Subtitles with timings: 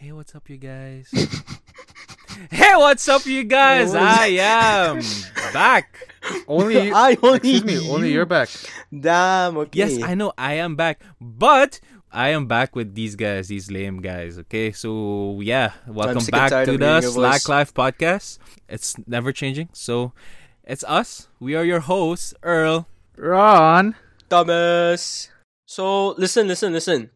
[0.00, 1.10] Hey, what's up, you guys?
[2.50, 3.94] hey, what's up, you guys?
[3.94, 5.02] I am
[5.52, 6.08] back.
[6.48, 8.14] Only I only excuse me, only you.
[8.14, 8.48] you're back.
[8.88, 9.78] Damn, okay.
[9.78, 14.00] Yes, I know I am back, but I am back with these guys, these lame
[14.00, 14.38] guys.
[14.38, 17.48] Okay, so yeah, welcome back to the hearing Slack voice.
[17.50, 18.38] Life podcast.
[18.70, 20.14] It's never changing, so
[20.64, 21.28] it's us.
[21.40, 22.88] We are your hosts, Earl.
[23.18, 23.96] Ron.
[24.30, 25.28] Thomas.
[25.66, 27.10] So listen, listen, listen.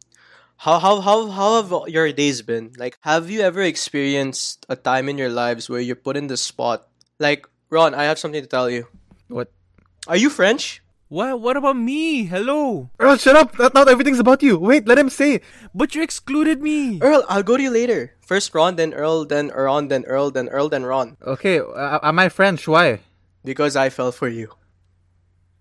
[0.56, 2.72] How how how how have your days been?
[2.78, 6.36] Like, have you ever experienced a time in your lives where you're put in the
[6.36, 6.88] spot?
[7.18, 8.86] Like, Ron, I have something to tell you.
[9.28, 9.50] What?
[10.06, 10.80] Are you French?
[11.08, 11.40] What?
[11.40, 12.24] What about me?
[12.24, 13.58] Hello, Earl, shut up.
[13.58, 14.58] Not, not everything's about you.
[14.58, 15.42] Wait, let him say.
[15.74, 16.98] but you excluded me.
[17.02, 18.16] Earl, I'll go to you later.
[18.24, 21.16] First Ron, then Earl, then Ron, then Earl, then Earl, then Ron.
[21.22, 22.66] Okay, uh, am I French?
[22.66, 23.00] Why?
[23.44, 24.48] Because I fell for you.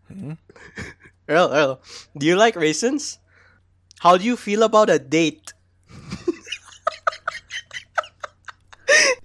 [0.08, 0.40] Hmm?
[1.28, 1.82] Earl, Earl,
[2.18, 3.20] do you like raisins?
[4.04, 5.54] How do you feel about a date?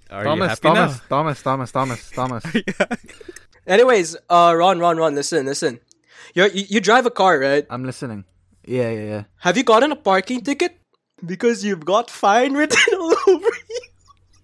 [0.09, 1.01] Are Thomas, you happy Thomas, now?
[1.09, 2.43] Thomas, Thomas, Thomas, Thomas.
[3.67, 5.79] Anyways, uh, Ron, Ron, Ron, listen, listen.
[6.33, 7.65] You're, you you drive a car, right?
[7.69, 8.23] I'm listening.
[8.65, 9.23] Yeah, yeah, yeah.
[9.37, 10.77] Have you gotten a parking ticket?
[11.25, 13.81] Because you've got fine written all over you.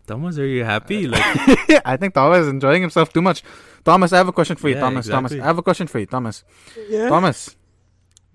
[0.05, 1.07] Thomas, are you happy?
[1.15, 3.41] Like, I think Thomas is enjoying himself too much.
[3.85, 4.75] Thomas, I have a question for you.
[4.75, 5.31] Yeah, Thomas, Thomas.
[5.31, 6.05] I have a question for you.
[6.05, 6.43] Thomas,
[6.89, 7.07] Yeah.
[7.07, 7.55] Thomas,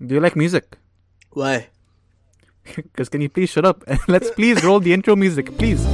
[0.03, 0.65] do you like music?
[1.31, 1.69] Why?
[2.75, 5.85] Because can you please shut up and let's please roll the intro music, please.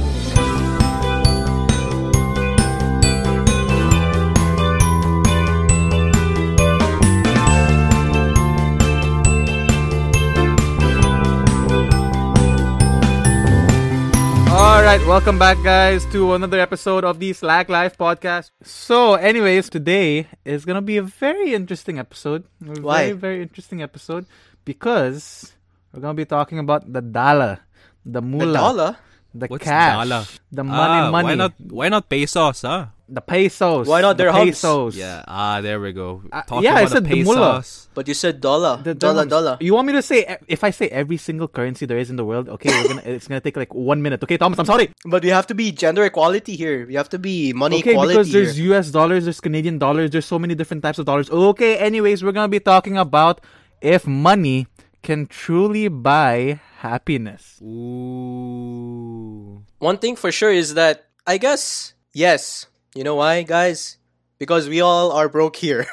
[14.50, 18.50] All right, welcome back, guys, to another episode of the Slack Life podcast.
[18.62, 22.44] So, anyways, today is gonna be a very interesting episode.
[22.66, 23.06] A Why?
[23.06, 24.26] Very, very interesting episode
[24.64, 25.52] because
[25.92, 27.60] we're gonna be talking about the dollar,
[28.04, 28.96] the The dollar?
[29.34, 30.24] the what's cash, dollar?
[30.50, 31.52] the money, Ah, money, Why not?
[31.60, 32.62] Why not pesos?
[32.62, 32.86] Huh?
[33.10, 33.86] the pesos.
[33.88, 34.44] Why not the dirhams?
[34.52, 34.96] pesos?
[34.96, 35.24] Yeah.
[35.26, 36.20] Ah, there we go.
[36.30, 37.64] Uh, Talking yeah, I about said the the mullah.
[37.94, 38.82] But you said dollar.
[38.84, 39.30] The dollar, dirhams.
[39.30, 39.56] dollar.
[39.60, 42.24] You want me to say if I say every single currency there is in the
[42.24, 42.48] world?
[42.60, 44.22] Okay, we're gonna, it's gonna take like one minute.
[44.24, 44.90] Okay, Thomas, I'm sorry.
[45.06, 46.84] But we have to be gender equality here.
[46.86, 48.76] We have to be money okay, equality because there's here.
[48.76, 51.30] US dollars, there's Canadian dollars, there's so many different types of dollars.
[51.30, 53.40] Okay, anyways, we're gonna be talking about
[53.80, 54.66] if money
[55.08, 57.56] can truly buy happiness.
[57.64, 59.64] Ooh.
[59.78, 62.66] One thing for sure is that, I guess, yes.
[62.94, 63.96] You know why, guys?
[64.36, 65.86] Because we all are broke here.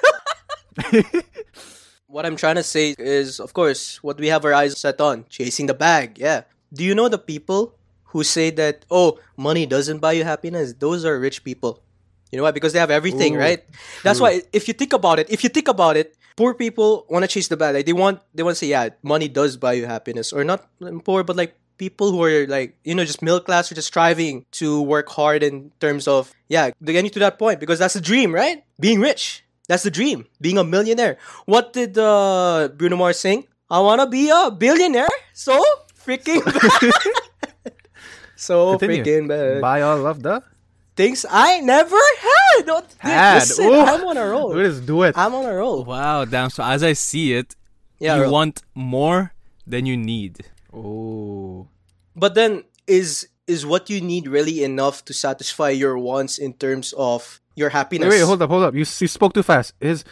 [2.07, 5.23] what I'm trying to say is, of course, what we have our eyes set on
[5.29, 6.19] chasing the bag.
[6.19, 6.41] Yeah.
[6.73, 7.73] Do you know the people
[8.11, 10.73] who say that, oh, money doesn't buy you happiness?
[10.73, 11.81] Those are rich people.
[12.33, 12.51] You know why?
[12.51, 13.63] Because they have everything, Ooh, right?
[14.03, 17.23] That's why if you think about it, if you think about it, poor people want
[17.23, 17.75] to chase the bad.
[17.75, 20.33] Like they want they want to say, yeah, money does buy you happiness.
[20.33, 20.67] Or not
[21.03, 24.45] poor, but like people who are like, you know, just middle class or just striving
[24.51, 28.33] to work hard in terms of yeah, getting to that point because that's the dream,
[28.33, 28.63] right?
[28.79, 29.43] Being rich.
[29.67, 30.27] That's the dream.
[30.39, 31.17] Being a millionaire.
[31.45, 33.47] What did uh, Bruno Mars sing?
[33.69, 35.09] I wanna be a billionaire.
[35.33, 35.57] So
[35.97, 37.73] freaking bad.
[38.35, 39.03] so Continue.
[39.03, 40.43] freaking bad Buy all of the
[40.95, 42.65] things I never had.
[42.65, 43.35] Don't had.
[43.39, 44.49] Listen, I'm on a roll.
[44.55, 45.17] Let's do it.
[45.17, 45.83] I'm on a roll.
[45.83, 46.25] Wow.
[46.25, 46.49] Damn.
[46.49, 47.55] So as I see it,
[47.99, 48.31] Yeah, you Earl.
[48.31, 49.33] want more
[49.67, 50.39] than you need.
[50.73, 51.67] Oh,
[52.15, 56.93] but then is is what you need really enough to satisfy your wants in terms
[56.97, 58.09] of your happiness?
[58.09, 58.73] wait, wait, hold up, hold up.
[58.73, 59.73] You, you spoke too fast.
[59.79, 60.03] Is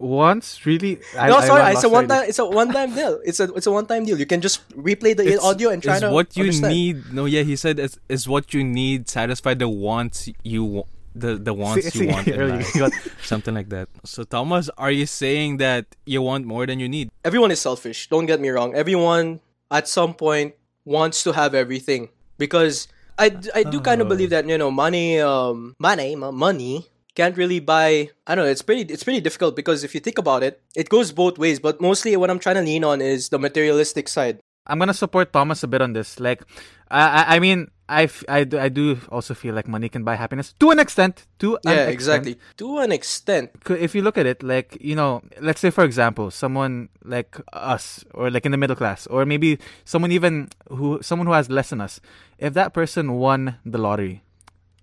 [0.00, 0.98] once really?
[1.18, 2.24] I, No, I sorry, lost it's a one time.
[2.28, 3.20] It's a one time deal.
[3.24, 4.18] It's a it's a one time deal.
[4.18, 6.72] You can just replay the It's- audio and try is to what you understand.
[6.74, 7.12] need.
[7.12, 9.08] No, yeah, he said it's is what you need.
[9.08, 12.74] Satisfy the wants you wa- the the wants See- you see, want in earlier, life.
[12.74, 13.88] you got- Something like that.
[14.04, 17.10] So Thomas, are you saying that you want more than you need?
[17.24, 18.08] Everyone is selfish.
[18.08, 18.74] Don't get me wrong.
[18.74, 19.40] Everyone
[19.70, 22.88] at some point wants to have everything because
[23.20, 24.10] i, I do kind of Oh.
[24.16, 28.50] believe that you know money um money mo- money can't really buy I don't know
[28.50, 31.58] it's pretty it's pretty difficult because if you think about it it goes both ways
[31.60, 35.32] but mostly what I'm trying to lean on is the materialistic side I'm gonna support
[35.32, 36.20] Thomas a bit on this.
[36.20, 36.42] Like,
[36.90, 40.04] I, I, I mean, I, f- I, do, I do also feel like money can
[40.04, 41.26] buy happiness to an extent.
[41.40, 41.92] To an yeah extent.
[41.92, 45.82] exactly to an extent If you look at it, like you know, let's say for
[45.82, 51.00] example, someone like us, or like in the middle class, or maybe someone even who
[51.02, 51.98] someone who has less than us.
[52.38, 54.22] If that person won the lottery,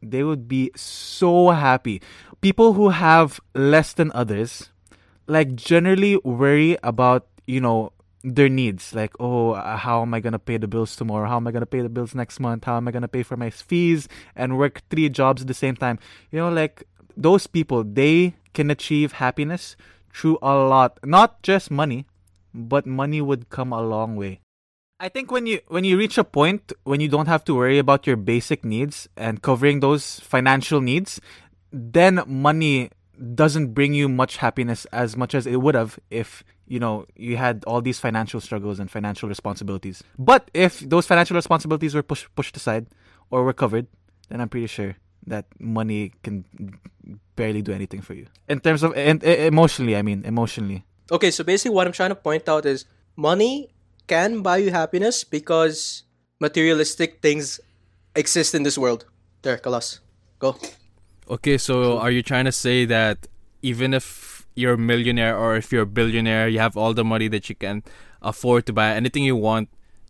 [0.02, 2.02] they would be so happy.
[2.42, 4.70] People who have less than others,
[5.28, 7.92] like generally worry about you know
[8.24, 8.94] their needs.
[8.94, 11.28] Like oh how am i going to pay the bills tomorrow?
[11.28, 12.66] How am i going to pay the bills next month?
[12.66, 15.54] How am i going to pay for my fees and work three jobs at the
[15.54, 16.00] same time?
[16.32, 16.84] You know like
[17.16, 19.76] those people they can achieve happiness
[20.14, 21.00] through a lot.
[21.04, 22.06] Not just money
[22.54, 24.42] but money would come a long way
[25.00, 27.78] I think when you when you reach a point when you don't have to worry
[27.78, 31.22] about your basic needs and covering those financial needs,
[31.72, 32.90] then money
[33.36, 37.38] doesn't bring you much happiness as much as it would have if you know you
[37.38, 40.04] had all these financial struggles and financial responsibilities.
[40.18, 42.88] But if those financial responsibilities were pushed pushed aside
[43.30, 43.86] or were covered,
[44.30, 44.96] then I'm pretty sure
[45.28, 46.46] that money can
[47.36, 49.96] barely do anything for you in terms of and, emotionally.
[49.96, 50.86] I mean, emotionally.
[51.12, 52.86] Okay, so basically, what I'm trying to point out is
[53.16, 53.70] money
[54.08, 56.04] can buy you happiness because
[56.40, 57.60] materialistic things
[58.16, 59.06] exist in this world.
[59.42, 60.00] There, Kalas.
[60.40, 60.56] Go.
[61.30, 63.28] Okay, so are you trying to say that
[63.62, 67.28] even if you're a millionaire or if you're a billionaire, you have all the money
[67.28, 67.84] that you can
[68.22, 69.70] afford to buy anything you want,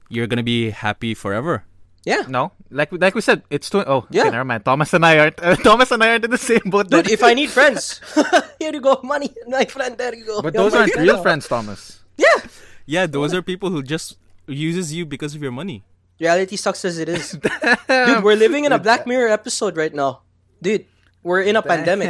[0.09, 1.63] you're gonna be happy forever?
[2.05, 2.23] Yeah.
[2.29, 3.83] No, like like we said, it's too.
[3.83, 4.21] Oh, Yeah.
[4.23, 4.63] okay, never mind.
[4.63, 5.37] Thomas and I aren't.
[5.67, 6.87] Thomas and I aren't in the same boat.
[6.89, 7.99] But if I need friends,
[8.59, 9.97] here you go, money, my friend.
[9.97, 10.41] There you go.
[10.41, 11.99] But You're those aren't friend real friends, Thomas.
[12.15, 12.39] Yeah.
[12.87, 14.15] Yeah, those are people who just
[14.47, 15.83] uses you because of your money.
[16.19, 17.31] Reality sucks as it is.
[17.87, 20.23] Dude, we're living in a Black Mirror episode right now.
[20.63, 20.85] Dude,
[21.21, 22.07] we're in a pandemic.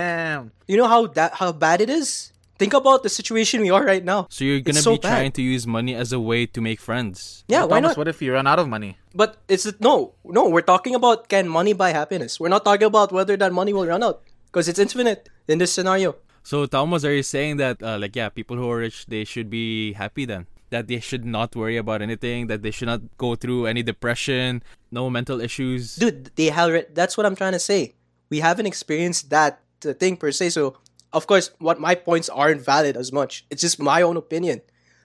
[0.69, 2.31] You know how that how bad it is?
[2.61, 4.25] Think about the situation we are right now.
[4.29, 6.79] So you're gonna It's so be trying to use money as a way to make
[6.79, 7.43] friends.
[7.49, 7.97] Yeah, But why Thomas, not?
[7.97, 8.97] what if you run out of money?
[9.13, 10.49] But it's no, no.
[10.49, 12.39] We're talking about can money buy happiness.
[12.39, 15.73] We're not talking about whether that money will run out because it's infinite in this
[15.73, 16.15] scenario.
[16.41, 19.49] So Thomas, are you saying that uh, like yeah, people who are rich they should
[19.49, 20.47] be happy then?
[20.69, 24.61] That they should not worry about anything, that they should not go through any depression,
[24.91, 25.95] no mental issues.
[25.95, 27.95] dude they have that's what i'm trying to say
[28.29, 29.59] we haven't experienced that
[29.99, 30.75] thing per se so
[31.13, 34.59] of course what my points aren't valid as much it's just my own opinion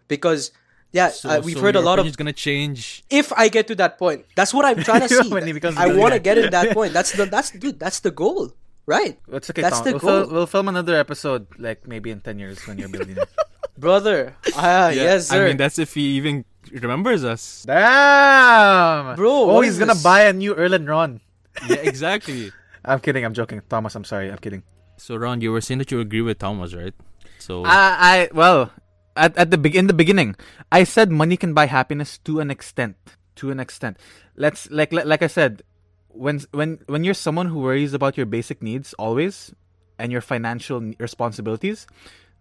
[0.08, 0.50] because
[0.92, 3.02] yeah So, uh, we've so heard a lot of opinion's gonna change.
[3.10, 5.76] if i get to that point that's what i'm trying to see When he becomes
[5.78, 8.50] i a want to get in that point that's the that's dude that's the goal
[8.86, 9.84] right It's okay, That's Tom.
[9.86, 10.18] the We'll, goal.
[10.26, 13.30] fil- we'll film another episode like maybe in ten years when you're building billionaire.
[13.78, 17.64] brother ah Yeah, yes sir I mean that's if he even remembers us.
[17.66, 20.02] Damn, Bro, Oh, he's gonna this?
[20.02, 21.20] buy a new Erlen Ron.
[21.68, 22.52] yeah, exactly.
[22.84, 23.24] I'm kidding.
[23.24, 23.94] I'm joking, Thomas.
[23.94, 24.30] I'm sorry.
[24.30, 24.62] I'm kidding.
[24.96, 26.94] So Ron, you were saying that you agree with Thomas, right?
[27.38, 28.70] So I, I well,
[29.16, 30.36] at at the be- in the beginning,
[30.70, 32.96] I said money can buy happiness to an extent.
[33.42, 33.96] To an extent,
[34.36, 35.62] let's like like, like I said,
[36.08, 39.52] when when when you're someone who worries about your basic needs always
[39.98, 41.86] and your financial responsibilities,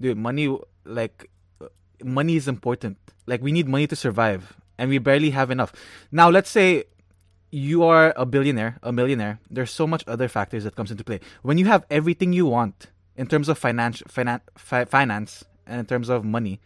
[0.02, 1.30] dude, money like
[2.04, 2.98] money is important.
[3.28, 5.74] Like we need money to survive, and we barely have enough.
[6.12, 6.86] Now, let's say
[7.52, 11.20] you are a billionaire, a millionaire, there's so much other factors that comes into play.
[11.42, 12.88] When you have everything you want
[13.18, 16.60] in terms of finance, finan- fi- finance, and in terms of money,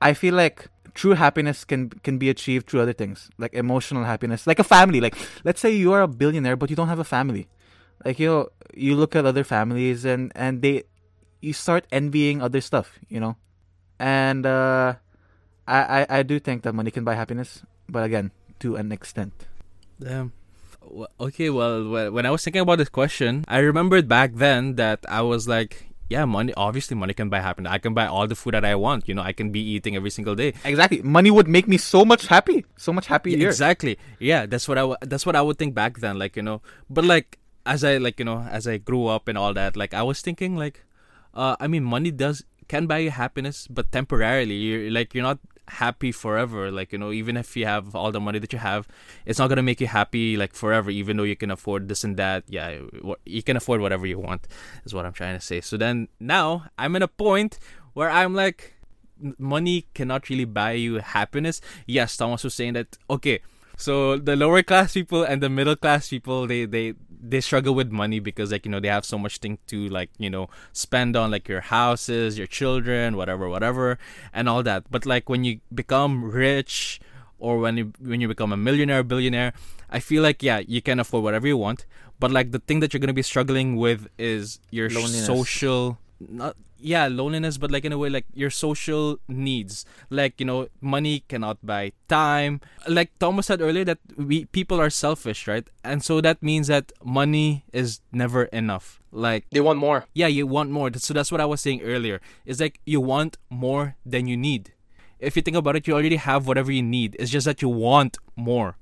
[0.00, 4.46] I feel like true happiness can can be achieved through other things, like emotional happiness,
[4.46, 5.00] like a family.
[5.00, 7.48] Like let's say you are a billionaire, but you don't have a family.
[8.04, 10.84] Like you know, you look at other families and and they,
[11.40, 13.36] you start envying other stuff, you know,
[13.98, 14.94] and uh,
[15.66, 19.46] I, I I do think that money can buy happiness, but again, to an extent.
[19.98, 20.32] Damn.
[21.20, 25.22] Okay, well, when I was thinking about this question, I remembered back then that I
[25.22, 27.70] was like, yeah, money, obviously, money can buy happiness.
[27.70, 29.06] I can buy all the food that I want.
[29.06, 30.54] You know, I can be eating every single day.
[30.64, 31.02] Exactly.
[31.02, 32.64] Money would make me so much happy.
[32.76, 33.36] So much happier.
[33.38, 33.98] Yeah, exactly.
[34.18, 36.18] Yeah, that's what I w- that's what I would think back then.
[36.18, 39.38] Like you know, but like as I like you know as I grew up and
[39.38, 40.82] all that, like I was thinking like,
[41.34, 44.54] uh, I mean, money does can buy you happiness, but temporarily.
[44.54, 45.38] You're like you're not
[45.68, 46.70] happy forever.
[46.70, 48.86] Like you know, even if you have all the money that you have,
[49.26, 50.90] it's not gonna make you happy like forever.
[50.90, 52.44] Even though you can afford this and that.
[52.48, 52.80] Yeah,
[53.24, 54.46] you can afford whatever you want.
[54.84, 55.60] Is what I'm trying to say.
[55.60, 57.58] So then now I'm in a point
[57.94, 58.74] where I'm like
[59.38, 61.60] money cannot really buy you happiness.
[61.86, 62.98] Yes, Thomas was saying that.
[63.08, 63.40] Okay,
[63.76, 67.90] so the lower class people and the middle class people, they they they struggle with
[67.90, 71.16] money because like you know they have so much thing to like you know spend
[71.16, 73.98] on like your houses, your children, whatever, whatever,
[74.32, 74.90] and all that.
[74.90, 77.00] But like when you become rich
[77.38, 79.52] or when you when you become a millionaire, billionaire,
[79.90, 81.86] I feel like yeah, you can afford whatever you want.
[82.18, 85.26] But like the thing that you're gonna be struggling with is your Loneliness.
[85.26, 85.98] social
[86.28, 89.84] not yeah loneliness but like in a way like your social needs.
[90.10, 92.60] Like you know money cannot buy time.
[92.88, 95.66] Like thomas said earlier that we people are selfish right?
[95.84, 99.00] And so that means that money is never enough.
[99.12, 100.06] Like they want more.
[100.14, 100.90] yeah you want more.
[100.94, 102.20] So that's what i was saying earlier.
[102.44, 104.72] It's like you want more than you need.
[105.18, 107.16] If you think about it you already have whatever you need.
[107.18, 108.76] It's just that you want more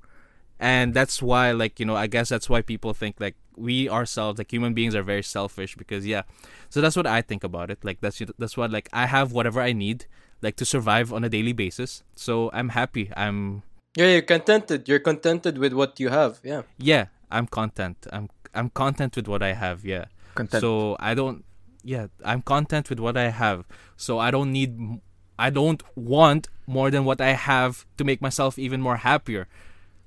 [0.59, 4.39] and that's why like you know i guess that's why people think like we ourselves
[4.39, 6.23] like human beings are very selfish because yeah.
[6.69, 7.83] So that's what i think about it.
[7.83, 10.05] Like that's that's what like i have whatever i need
[10.41, 12.03] like to survive on a daily basis.
[12.15, 13.11] So i'm happy.
[13.15, 13.63] I'm
[13.95, 14.87] yeah you're contented.
[14.87, 16.39] You're contented with what you have.
[16.43, 16.63] Yeah.
[16.77, 18.07] Yeah i'm content.
[18.11, 19.85] I'm i'm content with what i have.
[19.85, 20.05] Yeah.
[20.35, 20.61] Content.
[20.61, 21.43] so i don't
[21.83, 23.65] yeah i'm content with what i have.
[23.97, 25.01] So i don't need
[25.37, 29.47] i don't want more than what I have to make myself even more happier.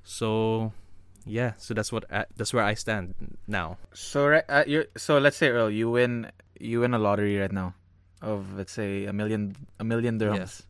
[0.02, 0.72] So,
[1.26, 1.52] yeah.
[1.58, 3.14] So that's what I, that's where I stand
[3.46, 3.78] now.
[3.94, 7.52] So right, uh, you so let's say Earl, you win you win a lottery right
[7.52, 7.74] now
[8.20, 10.36] of let's say a million a million dirhams.
[10.38, 10.62] Yes.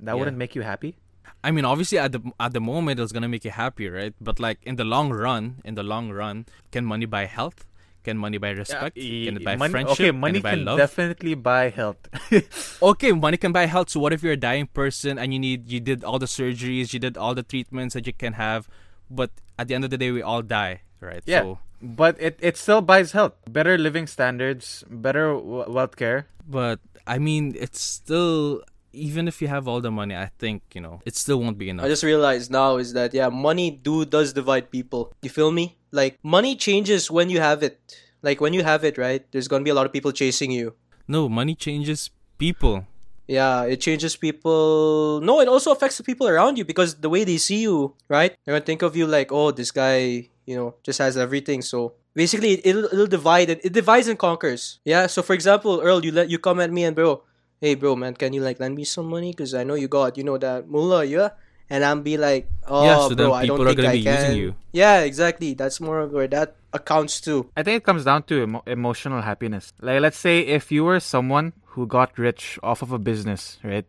[0.00, 0.18] That Yeah.
[0.18, 0.96] wouldn't make you happy.
[1.42, 4.14] I mean, obviously at the at the moment it's gonna make you happy, right?
[4.20, 7.64] But like in the long run, in the long run, can money buy health?
[8.02, 8.96] Can money buy respect?
[8.96, 10.00] can it buy money, friendship?
[10.00, 10.78] Okay, money can it buy can love?
[10.78, 12.00] definitely buy health.
[12.82, 13.90] okay, money can buy health.
[13.90, 16.92] So what if you're a dying person and you need you did all the surgeries,
[16.92, 18.68] you did all the treatments that you can have,
[19.10, 21.22] but at the end of the day we all die, right?
[21.26, 21.42] Yeah.
[21.42, 26.28] So, but it, it still buys health, better living standards, better w- wealth care.
[26.48, 30.80] but I mean, it's still even if you have all the money, I think you
[30.80, 31.86] know it still won't be enough.
[31.86, 35.12] I just realized now is that yeah, money do does divide people.
[35.22, 35.76] You feel me?
[35.92, 37.80] Like money changes when you have it.
[38.22, 39.24] Like when you have it, right?
[39.32, 40.74] There's gonna be a lot of people chasing you.
[41.08, 42.86] no, money changes people.
[43.26, 45.20] Yeah, it changes people.
[45.22, 48.34] No, it also affects the people around you because the way they see you, right?
[48.44, 51.62] They're gonna think of you like, oh, this guy, you know, just has everything.
[51.62, 53.50] So basically, it, it'll it'll divide.
[53.50, 54.78] It, it divides and conquers.
[54.84, 55.06] Yeah.
[55.06, 57.22] So for example, Earl, you let you come at me and bro,
[57.60, 59.32] hey bro, man, can you like lend me some money?
[59.32, 61.30] Cause I know you got, you know, that mullah, yeah.
[61.70, 63.92] And I'm be like, oh, Yeah, so then bro, I don't are think gonna I
[63.92, 64.14] be can.
[64.24, 64.54] using you.
[64.72, 65.54] Yeah, exactly.
[65.54, 67.48] That's more of where that accounts to.
[67.56, 69.72] I think it comes down to emo- emotional happiness.
[69.80, 73.86] Like, let's say if you were someone who got rich off of a business, right?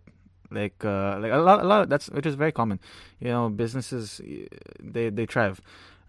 [0.51, 1.89] Like, uh, like a lot, a lot.
[1.89, 2.79] That's which is very common.
[3.19, 4.21] You know, businesses
[4.79, 5.61] they they thrive.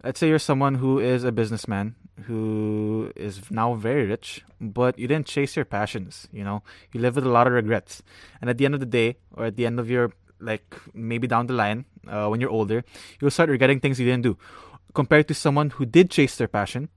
[0.04, 1.94] Let's say you're someone who is a businessman
[2.26, 6.26] who is now very rich, but you didn't chase your passions.
[6.32, 6.62] You know,
[6.92, 8.02] you live with a lot of regrets,
[8.40, 10.10] and at the end of the day, or at the end of your
[10.42, 12.84] like maybe down the line, uh, when you're older,
[13.20, 14.36] you'll start regretting things you didn't do.
[14.94, 16.88] Compared to someone who did chase their passion,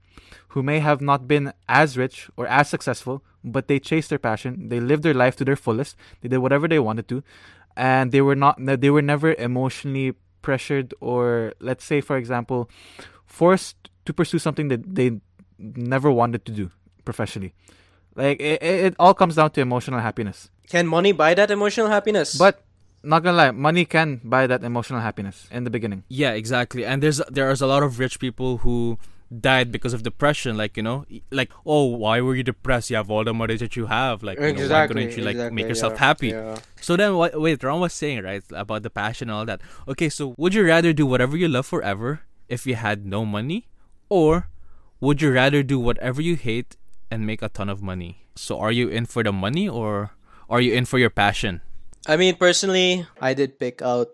[0.48, 4.68] who may have not been as rich or as successful, but they chased their passion.
[4.68, 5.96] They lived their life to their fullest.
[6.20, 7.22] They did whatever they wanted to,
[7.76, 8.56] and they were not.
[8.58, 12.70] They were never emotionally pressured or, let's say, for example,
[13.24, 15.20] forced to pursue something that they
[15.58, 16.70] never wanted to do
[17.04, 17.52] professionally.
[18.14, 20.50] Like it, it, it all comes down to emotional happiness.
[20.68, 22.36] Can money buy that emotional happiness?
[22.36, 22.62] But
[23.06, 26.04] not gonna lie, money can buy that emotional happiness in the beginning.
[26.08, 26.84] Yeah, exactly.
[26.84, 28.98] And there's there's a lot of rich people who
[29.30, 30.56] died because of depression.
[30.56, 32.90] Like you know, like oh, why were you depressed?
[32.90, 34.22] You have all the money that you have.
[34.22, 36.28] Like you know, why couldn't you like make yourself happy?
[36.28, 36.58] Yeah.
[36.80, 37.40] So then, what?
[37.40, 39.60] Wait, Ron was saying right about the passion and all that.
[39.88, 43.68] Okay, so would you rather do whatever you love forever if you had no money,
[44.08, 44.48] or
[45.00, 46.76] would you rather do whatever you hate
[47.10, 48.26] and make a ton of money?
[48.34, 50.12] So are you in for the money or
[50.48, 51.60] are you in for your passion?
[52.06, 54.08] I mean, personally, I did pick out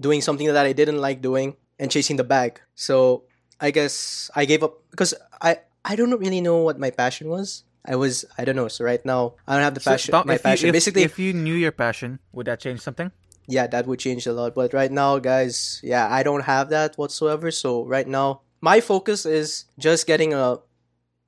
[0.00, 2.60] doing something that I didn't like doing and chasing the bag.
[2.74, 3.24] So
[3.60, 7.62] I guess I gave up because I I don't really know what my passion was.
[7.86, 8.68] I was I don't know.
[8.68, 10.12] So right now I don't have the So, passion.
[10.12, 10.68] Tom, my if you- passion.
[10.68, 13.10] if- Basically, if you knew your passion, would that change something?
[13.46, 14.54] yeah, that would change a lot.
[14.56, 17.50] But right now, guys, yeah, I don't have that whatsoever.
[17.52, 20.56] So right now, my focus is just getting a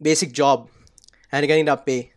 [0.01, 0.71] basic job
[1.31, 2.16] and getting that pay.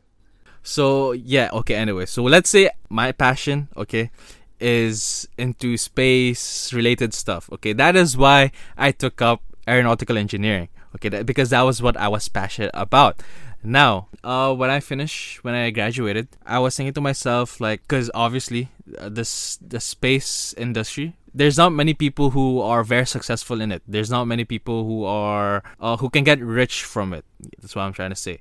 [0.63, 1.75] So yeah, okay.
[1.75, 4.11] Anyway, so let's say my passion, okay,
[4.59, 7.49] is into space related stuff.
[7.53, 10.69] Okay, that is why I took up aeronautical engineering.
[10.95, 13.21] Okay, that, because that was what I was passionate about.
[13.61, 18.09] Now, uh, when I finished, when I graduated, I was thinking to myself, like, because
[18.13, 23.71] obviously, uh, this the space industry, there's not many people who are very successful in
[23.71, 23.83] it.
[23.87, 27.25] There's not many people who are uh, who can get rich from it.
[27.61, 28.39] That's what I'm trying to say.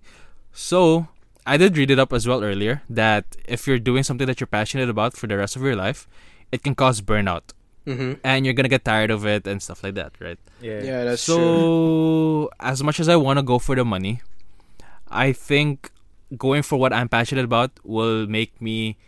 [0.52, 1.08] So
[1.48, 4.46] I did read it up as well earlier that if you're doing something that you're
[4.58, 6.06] passionate about for the rest of your life,
[6.52, 7.56] it can cause burnout,
[7.88, 8.20] Mm-hmm.
[8.22, 10.36] and you're gonna get tired of it and stuff like that, right?
[10.60, 12.48] Yeah, that's so true.
[12.60, 14.20] as much as I want to go for the money,
[15.08, 15.90] I think
[16.36, 18.98] going for what I'm passionate about will make me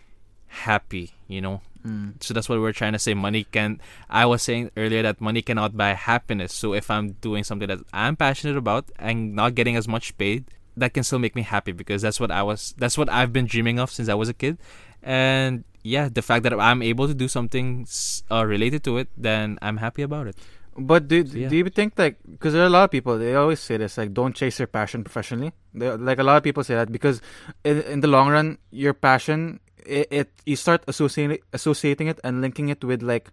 [0.65, 1.13] happy.
[1.29, 2.21] You know, Mm.
[2.23, 3.13] so that's what we're trying to say.
[3.15, 3.81] Money can.
[4.09, 6.53] I was saying earlier that money cannot buy happiness.
[6.53, 10.45] So if I'm doing something that I'm passionate about and not getting as much paid,
[10.77, 12.75] that can still make me happy because that's what I was.
[12.79, 14.59] That's what I've been dreaming of since I was a kid,
[15.03, 17.87] and yeah, the fact that I'm able to do something
[18.31, 20.37] uh, related to it, then I'm happy about it.
[20.77, 21.49] But do So, yeah.
[21.49, 23.99] do you think like because there are a lot of people they always say this
[23.99, 25.53] like don't chase your passion professionally.
[25.75, 27.21] They, like a lot of people say that because
[27.65, 32.41] in, in the long run your passion it, it you start associating associating it and
[32.41, 33.31] linking it with like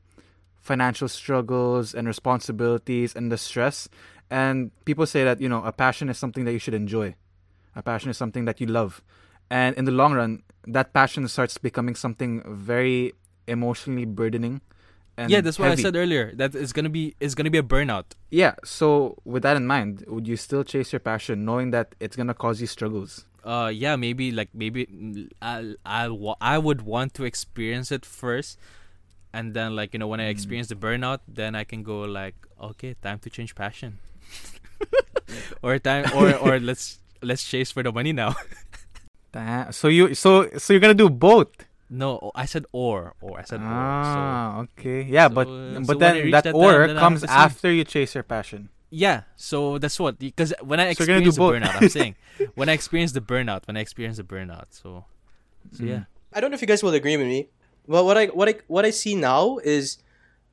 [0.61, 3.87] financial struggles and responsibilities and the stress
[4.29, 7.15] and people say that you know a passion is something that you should enjoy
[7.77, 9.01] a passion is something that you love
[9.53, 13.13] and in the long run that passion starts becoming something very
[13.47, 14.59] emotionally burdening
[15.17, 15.81] and yeah, that's what heavy.
[15.81, 16.25] I said earlier.
[16.35, 18.05] That it's gonna be it's gonna be a burnout.
[18.29, 18.53] Yeah.
[18.63, 22.35] So with that in mind, would you still chase your passion, knowing that it's gonna
[22.35, 23.25] cause you struggles?
[23.43, 26.05] uh, yeah, maybe like maybe mm, I I
[26.39, 28.59] I would want to experience it first,
[29.33, 30.37] and then like you know when I Mm.
[30.37, 33.97] experience the burnout, then I can go like okay, time to change passion,
[35.65, 38.35] or time or or let's let's chase for the money now.
[39.31, 41.49] Da- So you so so you're gonna do both.
[41.89, 43.67] no, I said or or I said or.
[43.67, 45.03] Ah, okay.
[45.03, 45.47] Yeah, so, but
[45.87, 48.69] but so then that, that or time, then comes after you chase your passion.
[48.89, 51.53] Yeah, so that's what because when I So do experience the both.
[51.59, 52.15] burnout, I'm saying
[52.55, 55.03] when I experience the burnout, when I experience the burnout, so
[55.75, 55.87] so Mm.
[55.91, 56.03] yeah.
[56.31, 57.49] I don't know if you guys will agree with me.
[57.87, 59.99] but what I what I what I see now is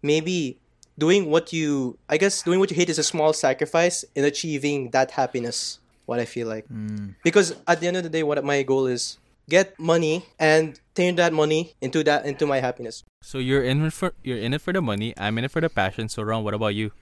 [0.02, 0.58] maybe
[0.98, 4.90] doing what you I guess doing what you hate is a small sacrifice in achieving
[4.90, 5.78] that happiness.
[6.06, 7.14] What I feel like Mm.
[7.24, 9.18] because at the end of the day, what my goal is
[9.48, 13.04] get money and turn that money into that into my happiness.
[13.22, 15.14] So you're in for you're in it for the money.
[15.16, 16.08] I'm in it for the passion.
[16.08, 16.92] So Ron, what about you?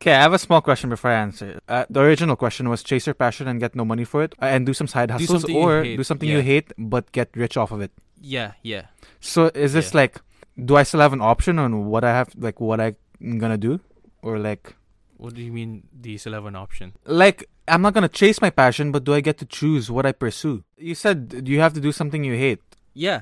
[0.00, 1.60] Okay, I have a small question before I answer.
[1.68, 4.46] Uh, the original question was chase your passion and get no money for it, uh,
[4.46, 6.36] and do some side hustles, something you or do something yeah.
[6.36, 7.92] you hate but get rich off of it.
[8.20, 8.88] Yeah, yeah.
[9.20, 10.00] So is this Yeah.
[10.00, 10.20] like,
[10.56, 12.96] do I still have an option on what I have, like what I'm
[13.38, 13.80] gonna do,
[14.22, 14.74] or like,
[15.20, 15.70] What do you mean?
[16.16, 16.92] Still have an option?
[17.04, 20.12] like I'm not gonna chase my passion, but do I get to choose what I
[20.12, 20.64] pursue?
[20.76, 22.60] You said you have to do something you hate.
[22.94, 23.20] Yeah,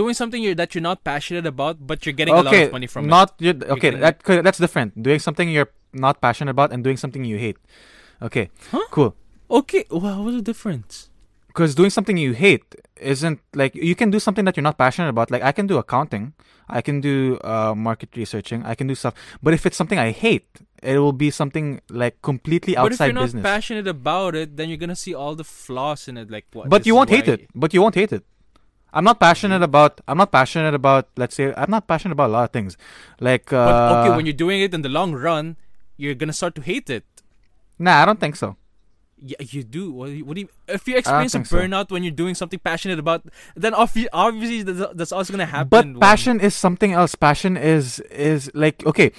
[0.00, 2.86] doing something you're, that you're not passionate about, but you're getting a lot of money
[2.86, 3.08] from it.
[3.08, 3.90] not you okay.
[3.90, 5.02] getting- That that's different.
[5.02, 7.56] Doing something you're not passionate about and doing something you hate.
[8.20, 8.86] Okay, Huh?
[8.90, 9.16] cool.
[9.50, 11.08] Okay, well, what's the difference?
[11.48, 12.66] because doing something you hate
[13.00, 15.78] isn't like you can do something that you're not passionate about like i can do
[15.78, 16.32] accounting
[16.68, 20.10] i can do uh, market researching i can do stuff but if it's something i
[20.10, 20.46] hate
[20.82, 22.98] it will be something like completely outside business.
[22.98, 26.06] but if you're not business passionate about it, then you're gonna see all the flaws
[26.06, 26.30] in it.
[26.30, 26.68] Like what?
[26.68, 28.24] but you won't hate it but you won't hate it
[28.92, 32.32] i'm not passionate about i'm not passionate about let's say i'm not passionate about a
[32.32, 32.76] lot of things
[33.20, 35.56] like uh, But okay, when you're doing it in the long run,
[35.96, 37.04] you're gonna start to hate it.
[37.78, 38.56] nah i don't think so
[39.20, 39.90] Yeah, you do.
[39.92, 41.56] What do you, what do you if you experience a think so.
[41.58, 45.94] burnout when you're doing something passionate about, then obviously that's, that's also gonna happen.
[45.94, 49.10] but passion is something else passion is is like okay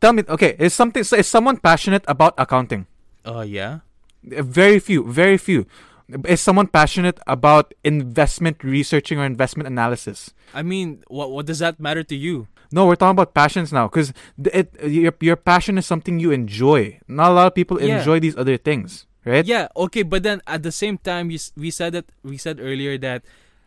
[0.00, 2.86] tell me okay is something so is someone passionate about accounting
[3.24, 3.80] Oh yeah.
[4.26, 5.64] Uh, very few, very few.
[6.26, 10.34] Is someone passionate about investment researching or investment analysis?
[10.52, 12.48] I mean, what what does that matter to you?
[12.74, 16.98] No, we're talking about passions now, because it your your passion is something you enjoy.
[17.06, 17.98] Not a lot of people Yeah.
[18.02, 19.44] enjoy these other things, right?
[19.44, 22.98] Yeah, okay, but then at the same time, you, we said that we said earlier
[22.98, 23.24] that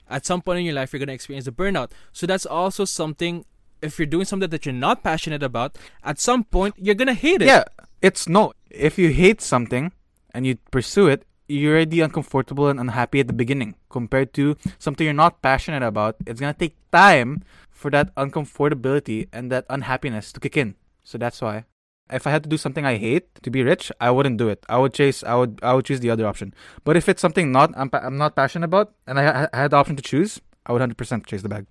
[0.09, 1.91] at some point in your life you're gonna experience a burnout.
[2.13, 3.45] So that's also something.
[3.81, 7.41] If you're doing something that you're not passionate about, at some point you're gonna hate
[7.41, 7.47] it.
[7.47, 7.65] Yeah,
[8.01, 8.53] it's no.
[8.69, 9.91] If you hate something
[10.33, 13.75] and you pursue it, you're already uncomfortable and unhappy at the beginning.
[13.89, 19.51] Compared to something you're not passionate about, it's gonna take time for that uncomfortability and
[19.51, 20.75] that unhappiness to kick in.
[21.03, 21.65] So that's why.
[22.11, 24.63] If I had to do something I hate to be rich, I wouldn't do it.
[24.69, 25.23] I would chase.
[25.23, 25.59] I would.
[25.63, 26.53] I would choose the other option.
[26.83, 29.77] But if it's something not I'm, I'm not passionate about, and I, I had the
[29.77, 31.65] option to choose, I would hundred percent chase the bag.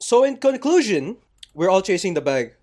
[0.00, 1.18] So in conclusion,
[1.54, 2.54] we're all chasing the bag,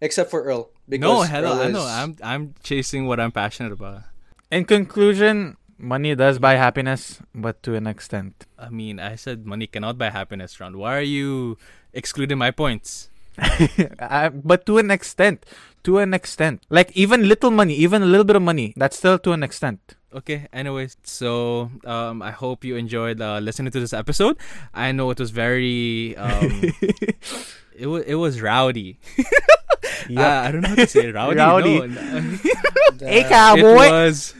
[0.00, 0.70] except for Earl.
[0.88, 1.86] Because no, hello, Earl I know.
[1.86, 4.02] I'm I'm chasing what I'm passionate about.
[4.50, 8.46] In conclusion, money does buy happiness, but to an extent.
[8.58, 10.76] I mean, I said money cannot buy happiness, Ron.
[10.76, 11.56] Why are you
[11.92, 13.09] excluding my points?
[13.98, 15.44] uh, but to an extent
[15.82, 19.18] to an extent like even little money even a little bit of money that's still
[19.18, 23.92] to an extent Okay, anyways, so um, I hope you enjoyed uh, listening to this
[23.92, 24.38] episode.
[24.74, 26.50] I know it was very um,
[27.76, 28.98] it was it was rowdy.
[30.16, 31.14] Uh, I don't know how to say it.
[31.14, 31.36] rowdy.
[31.36, 31.86] Rowdy.
[31.86, 32.38] No.
[33.00, 34.34] hey cowboy It was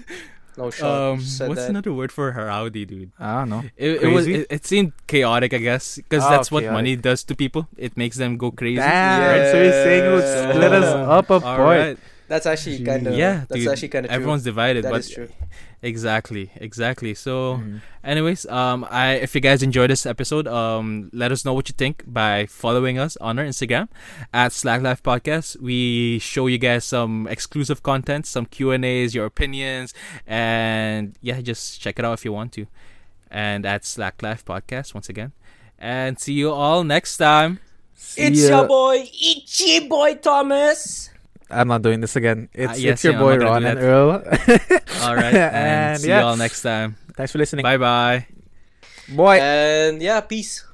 [0.56, 0.90] No shot.
[1.12, 1.70] um, what's that.
[1.70, 3.12] another word for rowdy, dude?
[3.18, 4.40] i don't know It, it was Crazy?
[4.42, 6.74] it, it seemed chaotic, I guess, because Oh, that's what chaotic.
[6.74, 7.68] money does to people.
[7.76, 8.76] It makes them go crazy.
[8.76, 10.50] Damn, so you're saying it would Yeah.
[10.52, 11.98] split us up a All point right.
[12.30, 14.14] That's actually kind of Yeah, That's dude, actually kind of true.
[14.22, 15.28] Everyone's divided, That but is true.
[15.82, 17.12] exactly, exactly.
[17.14, 17.58] So.
[17.58, 17.80] Mhm.
[18.06, 21.74] Anyways, um, I if you guys enjoyed this episode, um, let us know what you
[21.76, 23.88] think by following us on our Instagram
[24.32, 25.60] at Slack Life Podcast.
[25.60, 29.92] We show you guys some exclusive content, some Q and A's, your opinions,
[30.26, 32.66] and yeah, just check it out if you want to.
[33.28, 35.32] And at Slack Life Podcast once again,
[35.78, 37.58] and see you all next time.
[37.94, 38.58] See It's ya.
[38.62, 41.09] your boy, Itchy Boy Thomas.
[41.50, 44.10] I'm not doing this again ah, it's, yes, it's your yeah, boy ron and earl
[45.02, 45.56] All right, and,
[45.94, 46.20] And see yeah.
[46.20, 46.96] you all next time.
[47.16, 48.26] thanks for listening Bye bye.
[49.08, 50.64] boy And yeah, peace.